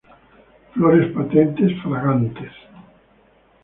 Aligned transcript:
Flores 0.71 1.13
patentes, 1.15 1.71
fragantes. 1.83 2.53